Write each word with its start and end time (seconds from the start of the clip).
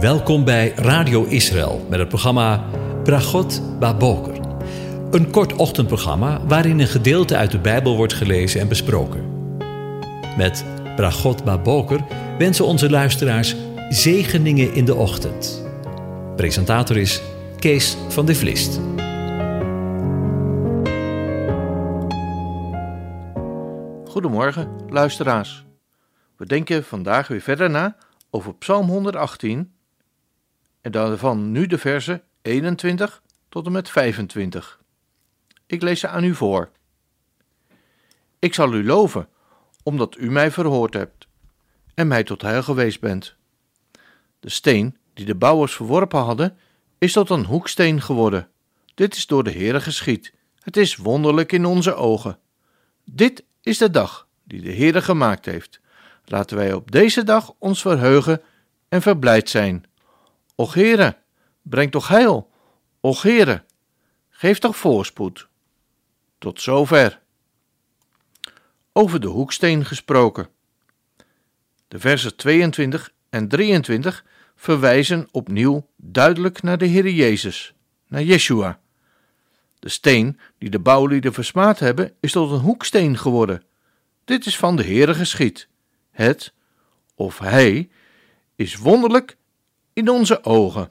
Welkom 0.00 0.44
bij 0.44 0.72
Radio 0.74 1.24
Israël 1.24 1.86
met 1.90 1.98
het 1.98 2.08
programma 2.08 2.64
Bragot 3.04 3.78
Baboker. 3.78 4.40
Een 5.10 5.30
kort 5.30 5.52
ochtendprogramma 5.52 6.46
waarin 6.46 6.78
een 6.78 6.86
gedeelte 6.86 7.36
uit 7.36 7.50
de 7.50 7.58
Bijbel 7.58 7.96
wordt 7.96 8.12
gelezen 8.12 8.60
en 8.60 8.68
besproken. 8.68 9.24
Met 10.36 10.64
Bragot 10.96 11.44
Baboker 11.44 12.00
wensen 12.38 12.64
onze 12.64 12.90
luisteraars 12.90 13.56
zegeningen 13.88 14.74
in 14.74 14.84
de 14.84 14.94
ochtend. 14.94 15.66
Presentator 16.36 16.96
is 16.96 17.22
Kees 17.58 17.96
van 18.08 18.26
de 18.26 18.34
Vlist. 18.34 18.80
Goedemorgen, 24.10 24.68
luisteraars. 24.88 25.64
We 26.36 26.46
denken 26.46 26.84
vandaag 26.84 27.28
weer 27.28 27.40
verder 27.40 27.70
na 27.70 27.96
over 28.30 28.54
Psalm 28.54 28.88
118 28.88 29.74
en 30.86 30.92
daarvan 30.92 31.52
nu 31.52 31.66
de 31.66 31.78
versen 31.78 32.22
21 32.42 33.22
tot 33.48 33.66
en 33.66 33.72
met 33.72 33.90
25. 33.90 34.80
Ik 35.66 35.82
lees 35.82 36.00
ze 36.00 36.08
aan 36.08 36.24
u 36.24 36.34
voor. 36.34 36.70
Ik 38.38 38.54
zal 38.54 38.74
u 38.74 38.84
loven, 38.84 39.28
omdat 39.82 40.16
u 40.18 40.30
mij 40.30 40.50
verhoord 40.50 40.94
hebt 40.94 41.26
en 41.94 42.08
mij 42.08 42.24
tot 42.24 42.42
heil 42.42 42.62
geweest 42.62 43.00
bent. 43.00 43.36
De 44.40 44.50
steen 44.50 44.96
die 45.14 45.24
de 45.24 45.34
bouwers 45.34 45.74
verworpen 45.74 46.20
hadden, 46.20 46.58
is 46.98 47.12
tot 47.12 47.30
een 47.30 47.44
hoeksteen 47.44 48.00
geworden. 48.00 48.48
Dit 48.94 49.16
is 49.16 49.26
door 49.26 49.44
de 49.44 49.52
Heere 49.52 49.80
geschied. 49.80 50.32
Het 50.60 50.76
is 50.76 50.96
wonderlijk 50.96 51.52
in 51.52 51.64
onze 51.64 51.94
ogen. 51.94 52.38
Dit 53.04 53.44
is 53.62 53.78
de 53.78 53.90
dag 53.90 54.28
die 54.44 54.60
de 54.60 54.74
Heere 54.74 55.02
gemaakt 55.02 55.44
heeft. 55.44 55.80
Laten 56.24 56.56
wij 56.56 56.72
op 56.72 56.90
deze 56.90 57.24
dag 57.24 57.52
ons 57.58 57.80
verheugen 57.80 58.42
en 58.88 59.02
verblijd 59.02 59.50
zijn. 59.50 59.86
Och 60.56 60.74
Heere, 60.74 61.16
breng 61.62 61.90
toch 61.90 62.08
heil. 62.08 62.44
Och 63.00 63.22
Heere, 63.22 63.64
geef 64.30 64.58
toch 64.58 64.76
voorspoed. 64.76 65.48
Tot 66.38 66.60
zover. 66.60 67.20
Over 68.92 69.20
de 69.20 69.26
hoeksteen 69.26 69.84
gesproken. 69.84 70.48
De 71.88 71.98
versen 71.98 72.36
22 72.36 73.12
en 73.30 73.48
23 73.48 74.24
verwijzen 74.54 75.28
opnieuw 75.30 75.88
duidelijk 75.96 76.62
naar 76.62 76.78
de 76.78 76.86
Heer 76.86 77.10
Jezus, 77.10 77.74
naar 78.06 78.22
Yeshua. 78.22 78.80
De 79.78 79.88
steen 79.88 80.38
die 80.58 80.70
de 80.70 80.78
bouwlieden 80.78 81.32
versmaad 81.32 81.78
hebben, 81.78 82.12
is 82.20 82.32
tot 82.32 82.50
een 82.50 82.58
hoeksteen 82.58 83.18
geworden. 83.18 83.62
Dit 84.24 84.46
is 84.46 84.56
van 84.56 84.76
de 84.76 84.84
Heere 84.84 85.14
geschied. 85.14 85.68
Het, 86.10 86.52
of 87.14 87.38
hij, 87.38 87.90
is 88.54 88.76
wonderlijk 88.76 89.36
in 89.96 90.08
onze 90.08 90.44
ogen. 90.44 90.90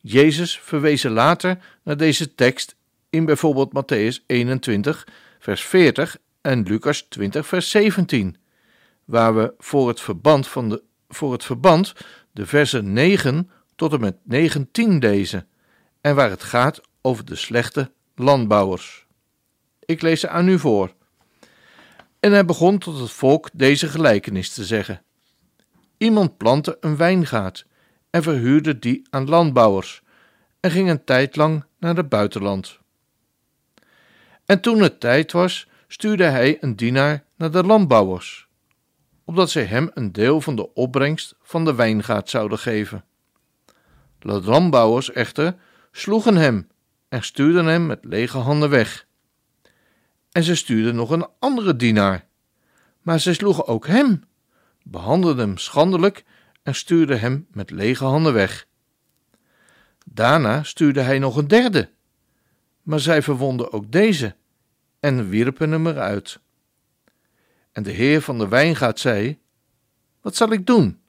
Jezus 0.00 0.58
verwezen 0.58 1.10
later 1.10 1.58
naar 1.82 1.96
deze 1.96 2.34
tekst 2.34 2.76
in 3.10 3.24
bijvoorbeeld 3.24 3.72
Matthäus 3.74 4.26
21, 4.26 5.06
vers 5.38 5.62
40 5.64 6.16
en 6.40 6.62
Lucas 6.62 7.02
20, 7.02 7.46
vers 7.46 7.70
17, 7.70 8.36
waar 9.04 9.36
we 9.36 9.54
voor 9.58 9.88
het 9.88 10.00
verband, 10.00 10.48
van 10.48 10.68
de, 10.68 10.82
voor 11.08 11.32
het 11.32 11.44
verband 11.44 11.92
de 12.32 12.46
versen 12.46 12.92
9 12.92 13.50
tot 13.76 13.92
en 13.92 14.00
met 14.00 14.16
19 14.22 14.98
lezen 14.98 15.48
en 16.00 16.14
waar 16.14 16.30
het 16.30 16.42
gaat 16.42 16.80
over 17.00 17.24
de 17.24 17.36
slechte 17.36 17.92
landbouwers. 18.14 19.06
Ik 19.84 20.02
lees 20.02 20.20
ze 20.20 20.28
aan 20.28 20.48
u 20.48 20.58
voor. 20.58 20.94
En 22.20 22.32
hij 22.32 22.44
begon 22.44 22.78
tot 22.78 22.98
het 22.98 23.10
volk 23.10 23.50
deze 23.52 23.88
gelijkenis 23.88 24.54
te 24.54 24.64
zeggen. 24.64 25.02
Iemand 26.02 26.36
plantte 26.36 26.76
een 26.80 26.96
wijngaard 26.96 27.66
en 28.10 28.22
verhuurde 28.22 28.78
die 28.78 29.02
aan 29.10 29.28
landbouwers 29.28 30.02
en 30.60 30.70
ging 30.70 30.90
een 30.90 31.04
tijd 31.04 31.36
lang 31.36 31.64
naar 31.78 31.96
het 31.96 32.08
buitenland. 32.08 32.78
En 34.44 34.60
toen 34.60 34.80
het 34.80 35.00
tijd 35.00 35.32
was, 35.32 35.68
stuurde 35.88 36.24
hij 36.24 36.56
een 36.60 36.76
dienaar 36.76 37.24
naar 37.36 37.50
de 37.50 37.64
landbouwers, 37.64 38.48
opdat 39.24 39.50
zij 39.50 39.64
hem 39.64 39.90
een 39.94 40.12
deel 40.12 40.40
van 40.40 40.56
de 40.56 40.74
opbrengst 40.74 41.34
van 41.42 41.64
de 41.64 41.74
wijngaard 41.74 42.30
zouden 42.30 42.58
geven. 42.58 43.04
De 44.18 44.40
landbouwers 44.42 45.12
echter 45.12 45.54
sloegen 45.92 46.36
hem 46.36 46.68
en 47.08 47.22
stuurden 47.22 47.66
hem 47.66 47.86
met 47.86 48.04
lege 48.04 48.38
handen 48.38 48.70
weg. 48.70 49.06
En 50.30 50.42
ze 50.42 50.54
stuurden 50.54 50.94
nog 50.94 51.10
een 51.10 51.26
andere 51.38 51.76
dienaar, 51.76 52.26
maar 53.02 53.20
zij 53.20 53.34
sloegen 53.34 53.66
ook 53.66 53.86
hem 53.86 54.24
behandelde 54.84 55.40
hem 55.40 55.58
schandelijk 55.58 56.24
en 56.62 56.74
stuurde 56.74 57.16
hem 57.16 57.46
met 57.50 57.70
lege 57.70 58.04
handen 58.04 58.32
weg. 58.32 58.66
Daarna 60.04 60.62
stuurde 60.62 61.00
hij 61.00 61.18
nog 61.18 61.36
een 61.36 61.48
derde, 61.48 61.90
maar 62.82 63.00
zij 63.00 63.22
verwonden 63.22 63.72
ook 63.72 63.92
deze 63.92 64.36
en 65.00 65.28
wierpen 65.28 65.70
hem 65.70 65.86
eruit. 65.86 66.40
En 67.72 67.82
de 67.82 67.90
heer 67.90 68.22
van 68.22 68.38
de 68.38 68.48
wijngaard 68.48 69.00
zei: 69.00 69.38
Wat 70.20 70.36
zal 70.36 70.52
ik 70.52 70.66
doen? 70.66 71.00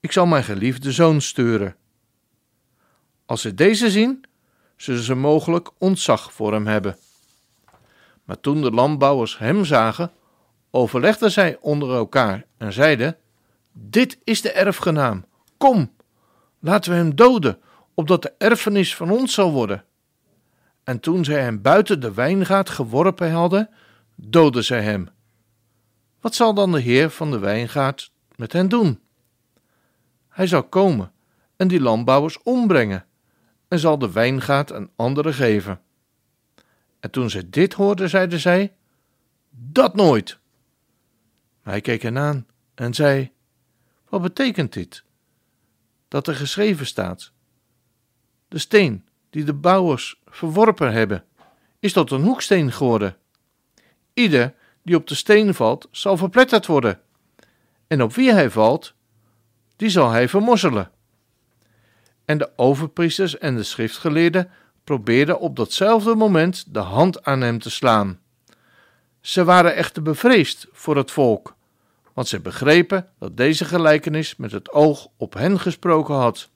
Ik 0.00 0.12
zal 0.12 0.26
mijn 0.26 0.44
geliefde 0.44 0.92
zoon 0.92 1.20
sturen. 1.20 1.76
Als 3.26 3.40
ze 3.40 3.54
deze 3.54 3.90
zien, 3.90 4.24
zullen 4.76 5.02
ze 5.02 5.14
mogelijk 5.14 5.70
ontzag 5.78 6.32
voor 6.32 6.52
hem 6.52 6.66
hebben. 6.66 6.96
Maar 8.24 8.40
toen 8.40 8.62
de 8.62 8.70
landbouwers 8.70 9.38
hem 9.38 9.64
zagen, 9.64 10.12
overlegden 10.70 11.30
zij 11.30 11.58
onder 11.60 11.94
elkaar 11.94 12.44
en 12.56 12.72
zeiden: 12.72 13.16
Dit 13.72 14.18
is 14.24 14.40
de 14.40 14.52
erfgenaam. 14.52 15.24
Kom, 15.56 15.92
laten 16.58 16.90
we 16.90 16.96
hem 16.96 17.14
doden, 17.14 17.58
opdat 17.94 18.22
de 18.22 18.32
erfenis 18.38 18.96
van 18.96 19.10
ons 19.10 19.34
zal 19.34 19.52
worden. 19.52 19.84
En 20.84 21.00
toen 21.00 21.24
zij 21.24 21.42
hem 21.42 21.62
buiten 21.62 22.00
de 22.00 22.14
wijngaard 22.14 22.70
geworpen 22.70 23.30
hadden, 23.32 23.70
doodden 24.14 24.64
zij 24.64 24.82
hem. 24.82 25.08
Wat 26.20 26.34
zal 26.34 26.54
dan 26.54 26.72
de 26.72 26.80
heer 26.80 27.10
van 27.10 27.30
de 27.30 27.38
wijngaard 27.38 28.12
met 28.36 28.52
hen 28.52 28.68
doen? 28.68 29.00
Hij 30.28 30.46
zal 30.46 30.64
komen 30.64 31.12
en 31.56 31.68
die 31.68 31.80
landbouwers 31.80 32.42
ombrengen 32.42 33.06
en 33.68 33.78
zal 33.78 33.98
de 33.98 34.12
wijngaard 34.12 34.72
aan 34.72 34.90
anderen 34.96 35.34
geven. 35.34 35.80
En 37.00 37.10
toen 37.10 37.30
zij 37.30 37.42
dit 37.46 37.72
hoorden, 37.72 38.08
zeiden 38.08 38.40
zij: 38.40 38.72
Dat 39.50 39.94
nooit. 39.94 40.38
Hij 41.68 41.80
keek 41.80 42.02
hen 42.02 42.18
aan 42.18 42.46
en 42.74 42.94
zei: 42.94 43.32
Wat 44.08 44.22
betekent 44.22 44.72
dit? 44.72 45.04
Dat 46.08 46.26
er 46.26 46.34
geschreven 46.34 46.86
staat: 46.86 47.32
De 48.48 48.58
steen 48.58 49.06
die 49.30 49.44
de 49.44 49.54
bouwers 49.54 50.20
verworpen 50.26 50.92
hebben, 50.92 51.24
is 51.78 51.92
tot 51.92 52.10
een 52.10 52.22
hoeksteen 52.22 52.72
geworden. 52.72 53.16
Ieder 54.14 54.54
die 54.82 54.96
op 54.96 55.06
de 55.06 55.14
steen 55.14 55.54
valt, 55.54 55.88
zal 55.90 56.16
verpletterd 56.16 56.66
worden, 56.66 57.00
en 57.86 58.02
op 58.02 58.14
wie 58.14 58.32
hij 58.32 58.50
valt, 58.50 58.94
die 59.76 59.88
zal 59.88 60.10
hij 60.10 60.28
vermorzelen. 60.28 60.90
En 62.24 62.38
de 62.38 62.50
overpriesters 62.56 63.38
en 63.38 63.56
de 63.56 63.62
schriftgeleerden 63.62 64.50
probeerden 64.84 65.40
op 65.40 65.56
datzelfde 65.56 66.14
moment 66.14 66.74
de 66.74 66.78
hand 66.78 67.24
aan 67.24 67.40
hem 67.40 67.58
te 67.58 67.70
slaan. 67.70 68.20
Ze 69.20 69.44
waren 69.44 69.74
echter 69.74 70.02
bevreesd 70.02 70.66
voor 70.72 70.96
het 70.96 71.10
volk 71.10 71.56
want 72.18 72.30
ze 72.30 72.40
begrepen 72.40 73.08
dat 73.18 73.36
deze 73.36 73.64
gelijkenis 73.64 74.36
met 74.36 74.52
het 74.52 74.70
oog 74.72 75.08
op 75.16 75.34
hen 75.34 75.60
gesproken 75.60 76.14
had. 76.14 76.50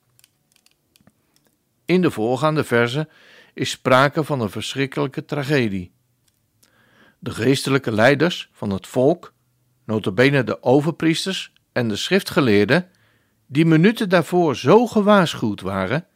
In 1.85 2.03
de 2.03 2.11
voorgaande 2.11 2.65
verse 2.65 3.09
is 3.55 3.71
sprake 3.71 4.25
van 4.25 4.41
een 4.41 4.51
verschrikkelijke 4.51 5.25
tragedie. 5.25 5.93
De 7.19 7.31
geestelijke 7.31 7.93
leiders 7.93 8.51
van 8.53 8.71
het 8.71 8.87
volk, 8.87 9.33
notabene 9.85 10.45
de 10.45 10.63
overpriesters 10.63 11.53
en 11.73 11.89
de 11.89 11.97
schriftgeleerden, 11.97 12.91
die 13.47 13.67
minuten 13.67 14.09
daarvoor 14.09 14.57
zo 14.57 14.87
gewaarschuwd 14.87 15.61
waren, 15.61 16.07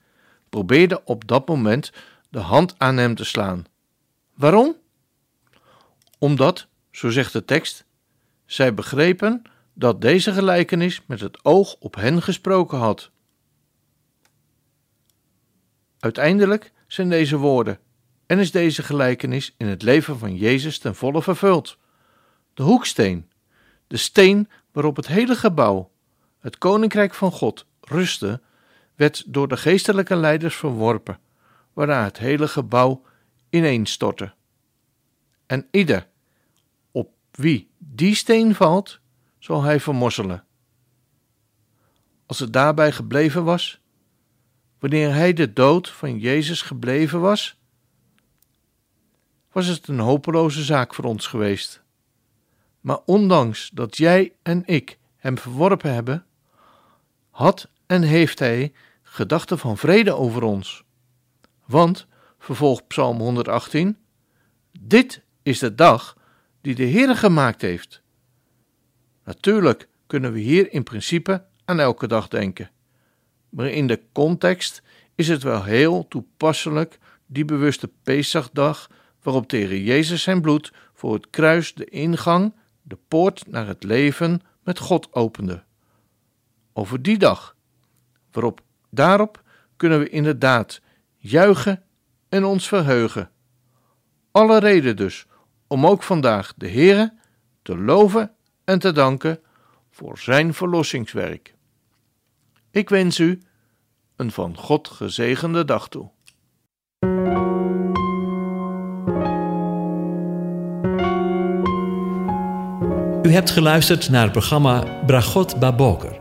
probeerden 0.49 1.07
op 1.07 1.29
dat 1.29 1.49
moment 1.49 1.93
de 2.29 2.41
hand 2.41 2.75
aan 2.79 2.97
hem 2.97 3.15
te 3.15 3.25
slaan. 3.25 3.65
Waarom? 4.35 4.77
Omdat, 6.19 6.67
zo 6.91 7.11
zegt 7.11 7.33
de 7.33 7.45
tekst, 7.45 7.86
zij 8.47 8.75
begrepen 8.75 9.43
dat 9.73 10.01
deze 10.01 10.33
gelijkenis 10.33 11.03
met 11.07 11.21
het 11.21 11.45
oog 11.45 11.75
op 11.79 11.95
hen 11.95 12.23
gesproken 12.23 12.79
had. 12.79 13.11
Uiteindelijk 15.99 16.73
zijn 16.87 17.09
deze 17.09 17.37
woorden 17.37 17.79
en 18.27 18.39
is 18.39 18.51
deze 18.51 18.83
gelijkenis 18.83 19.55
in 19.57 19.67
het 19.67 19.83
leven 19.83 20.19
van 20.19 20.37
Jezus 20.37 20.79
ten 20.79 20.95
volle 20.95 21.23
vervuld. 21.23 21.79
De 22.55 22.63
hoeksteen, 22.63 23.31
de 23.87 23.97
steen 23.97 24.49
waarop 24.73 24.97
het 24.97 25.07
hele 25.07 25.35
gebouw, 25.35 25.91
het 26.39 26.59
koninkrijk 26.59 27.15
van 27.15 27.33
God, 27.33 27.67
rustte, 27.81 28.41
werd 28.95 29.23
door 29.27 29.49
de 29.49 29.57
geestelijke 29.57 30.17
leiders 30.17 30.57
verworpen, 30.57 31.19
waarna 31.73 32.05
het 32.05 32.19
hele 32.19 32.49
gebouw 32.49 33.03
ineenstortte. 33.51 34.35
En 35.47 35.67
ieder 35.71 36.09
wie 37.37 37.71
die 37.79 38.15
steen 38.15 38.55
valt, 38.55 39.01
zal 39.39 39.63
hij 39.63 39.81
vermorzelen. 39.81 40.45
als 42.27 42.39
het 42.39 42.53
daarbij 42.53 42.93
gebleven 42.93 43.45
was? 43.45 43.81
Wanneer 44.79 45.15
hij 45.15 45.33
de 45.33 45.53
dood 45.53 45.91
van 45.91 46.19
Jezus 46.19 46.63
gebleven 46.63 47.21
was? 47.21 47.59
Was 49.53 49.67
het 49.67 49.89
een 49.89 49.99
hopeloze 49.99 50.65
zaak 50.65 50.95
voor 50.95 51.05
ons 51.05 51.27
geweest. 51.27 51.83
Maar 52.81 52.99
ondanks 53.05 53.71
dat 53.71 53.97
jij 53.97 54.33
en 54.43 54.63
ik 54.67 54.99
hem 55.17 55.39
verworpen 55.39 55.95
hebben, 55.95 56.27
had 57.31 57.69
en 57.87 58.03
heeft 58.03 58.39
hij 58.39 58.73
gedachten 59.03 59.59
van 59.59 59.77
vrede 59.77 60.13
over 60.13 60.43
ons. 60.43 60.85
Want, 61.65 62.07
vervolgt 62.39 62.87
Psalm 62.87 63.19
118, 63.19 63.99
dit 64.81 65.23
is 65.43 65.59
de 65.59 65.75
dag 65.75 66.17
die 66.67 66.75
de 66.75 66.83
Heer 66.83 67.17
gemaakt 67.17 67.63
heeft. 67.63 68.03
Natuurlijk 69.25 69.89
kunnen 70.07 70.33
we 70.33 70.39
hier 70.39 70.73
in 70.73 70.83
principe 70.83 71.45
aan 71.65 71.81
elke 71.81 72.07
dag 72.07 72.29
denken. 72.29 72.71
Maar 73.49 73.67
in 73.67 73.87
de 73.87 74.03
context 74.13 74.83
is 75.15 75.29
het 75.29 75.43
wel 75.43 75.65
heel 75.65 76.09
toepasselijk 76.09 76.99
die 77.27 77.45
bewuste 77.45 77.91
Pesachdag 78.03 78.91
waarop 79.23 79.49
tegen 79.49 79.83
Jezus 79.83 80.23
zijn 80.23 80.41
bloed 80.41 80.73
voor 80.93 81.15
het 81.15 81.31
kruis 81.31 81.75
de 81.75 81.85
ingang, 81.85 82.55
de 82.83 82.99
poort 83.09 83.47
naar 83.47 83.67
het 83.67 83.83
leven 83.83 84.41
met 84.63 84.79
God 84.79 85.13
opende. 85.13 85.65
Over 86.73 87.03
die 87.03 87.19
dag, 87.19 87.57
waarop 88.33 88.61
daarop 88.91 89.43
kunnen 89.77 89.99
we 89.99 90.09
inderdaad 90.09 90.81
juichen 91.17 91.83
en 92.29 92.45
ons 92.45 92.69
verheugen. 92.69 93.31
Alle 94.31 94.59
reden 94.59 94.97
dus 94.97 95.27
om 95.67 95.87
ook 95.87 96.03
vandaag 96.03 96.53
de 96.57 96.71
Heere 96.71 97.13
te 97.63 97.79
loven 97.79 98.31
en 98.65 98.79
te 98.79 98.93
danken 98.93 99.41
voor 99.91 100.19
zijn 100.19 100.55
verlossingswerk. 100.55 101.55
Ik 102.71 102.89
wens 102.89 103.19
u 103.19 103.43
een 104.17 104.31
van 104.31 104.57
God 104.57 104.89
gezegende 104.89 105.65
dag 105.65 105.89
toe. 105.89 106.11
U 113.23 113.33
hebt 113.33 113.51
geluisterd 113.51 114.11
naar 114.11 114.23
het 114.23 114.33
programma 114.33 115.03
Bragot 115.07 115.59
Baboker. 115.59 116.19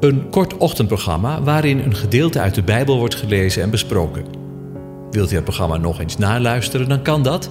Een 0.00 0.30
kort 0.30 0.56
ochtendprogramma 0.56 1.42
waarin 1.42 1.78
een 1.78 1.94
gedeelte 1.94 2.40
uit 2.40 2.54
de 2.54 2.62
Bijbel 2.62 2.98
wordt 2.98 3.14
gelezen 3.14 3.62
en 3.62 3.70
besproken. 3.70 4.24
Wilt 5.10 5.32
u 5.32 5.34
het 5.34 5.44
programma 5.44 5.76
nog 5.76 6.00
eens 6.00 6.16
naluisteren, 6.16 6.88
dan 6.88 7.02
kan 7.02 7.22
dat. 7.22 7.50